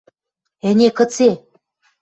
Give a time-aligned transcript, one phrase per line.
[0.69, 1.29] Ӹне кыце?